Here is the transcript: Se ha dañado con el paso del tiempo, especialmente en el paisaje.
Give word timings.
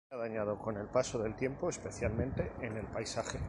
Se 0.09 0.15
ha 0.15 0.17
dañado 0.17 0.57
con 0.57 0.77
el 0.77 0.87
paso 0.87 1.19
del 1.19 1.35
tiempo, 1.35 1.69
especialmente 1.69 2.53
en 2.61 2.75
el 2.75 2.87
paisaje. 2.87 3.39